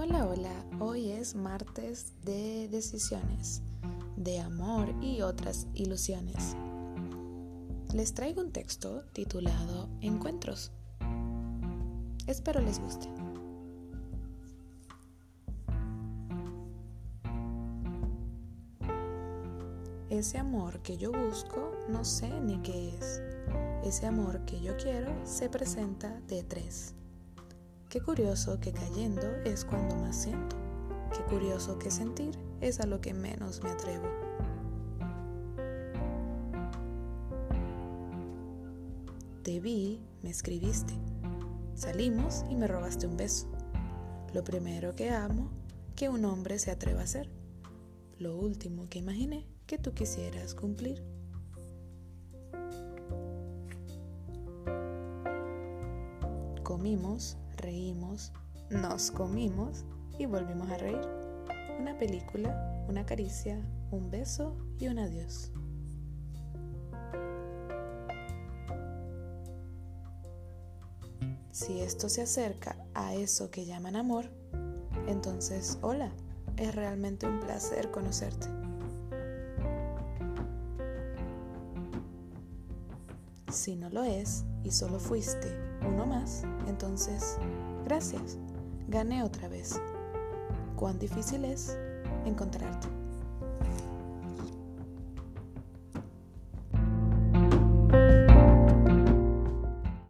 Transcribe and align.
Hola, 0.00 0.28
hola, 0.28 0.64
hoy 0.78 1.10
es 1.10 1.34
martes 1.34 2.12
de 2.22 2.68
decisiones, 2.68 3.62
de 4.16 4.38
amor 4.38 4.94
y 5.02 5.22
otras 5.22 5.66
ilusiones. 5.74 6.54
Les 7.92 8.14
traigo 8.14 8.40
un 8.40 8.52
texto 8.52 9.02
titulado 9.12 9.88
Encuentros. 10.00 10.70
Espero 12.28 12.60
les 12.60 12.78
guste. 12.78 13.08
Ese 20.10 20.38
amor 20.38 20.80
que 20.82 20.96
yo 20.96 21.10
busco 21.10 21.72
no 21.88 22.04
sé 22.04 22.30
ni 22.40 22.58
qué 22.58 22.94
es. 22.96 23.20
Ese 23.82 24.06
amor 24.06 24.44
que 24.44 24.60
yo 24.60 24.76
quiero 24.76 25.12
se 25.26 25.48
presenta 25.48 26.20
de 26.28 26.44
tres. 26.44 26.94
Qué 27.88 28.02
curioso 28.02 28.60
que 28.60 28.70
cayendo 28.70 29.26
es 29.46 29.64
cuando 29.64 29.96
más 29.96 30.14
siento. 30.14 30.56
Qué 31.10 31.22
curioso 31.22 31.78
que 31.78 31.90
sentir 31.90 32.38
es 32.60 32.80
a 32.80 32.86
lo 32.86 33.00
que 33.00 33.14
menos 33.14 33.62
me 33.62 33.70
atrevo. 33.70 34.04
Te 39.42 39.58
vi, 39.60 40.02
me 40.22 40.28
escribiste. 40.28 40.92
Salimos 41.74 42.44
y 42.50 42.56
me 42.56 42.66
robaste 42.66 43.06
un 43.06 43.16
beso. 43.16 43.48
Lo 44.34 44.44
primero 44.44 44.94
que 44.94 45.08
amo 45.08 45.48
que 45.96 46.10
un 46.10 46.26
hombre 46.26 46.58
se 46.58 46.70
atreva 46.70 47.00
a 47.00 47.04
hacer. 47.04 47.30
Lo 48.18 48.36
último 48.36 48.86
que 48.90 48.98
imaginé 48.98 49.46
que 49.66 49.78
tú 49.78 49.94
quisieras 49.94 50.54
cumplir. 50.54 51.02
Comimos, 56.62 57.38
reímos, 57.58 58.32
nos 58.70 59.10
comimos 59.10 59.84
y 60.18 60.26
volvimos 60.26 60.70
a 60.70 60.78
reír. 60.78 61.00
Una 61.78 61.96
película, 61.98 62.84
una 62.88 63.04
caricia, 63.04 63.60
un 63.90 64.10
beso 64.10 64.56
y 64.78 64.88
un 64.88 64.98
adiós. 64.98 65.52
Si 71.50 71.80
esto 71.80 72.08
se 72.08 72.22
acerca 72.22 72.76
a 72.94 73.14
eso 73.14 73.50
que 73.50 73.66
llaman 73.66 73.96
amor, 73.96 74.26
entonces 75.06 75.78
hola, 75.82 76.12
es 76.56 76.74
realmente 76.74 77.26
un 77.26 77.40
placer 77.40 77.90
conocerte. 77.90 78.46
Si 83.50 83.76
no 83.76 83.90
lo 83.90 84.04
es 84.04 84.44
y 84.62 84.70
solo 84.70 85.00
fuiste 85.00 85.67
uno 85.86 86.06
más, 86.06 86.44
entonces 86.66 87.38
gracias, 87.84 88.38
gané 88.88 89.22
otra 89.22 89.48
vez. 89.48 89.80
Cuán 90.76 90.98
difícil 90.98 91.44
es 91.44 91.76
encontrarte. 92.24 92.88